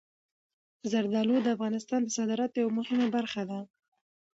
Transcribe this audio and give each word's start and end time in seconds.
زردالو 0.91 1.35
د 1.41 1.47
افغانستان 1.55 2.01
د 2.03 2.09
صادراتو 2.17 2.61
یوه 2.63 2.73
مهمه 2.79 3.07
برخه 3.15 3.41
ده. 3.49 3.59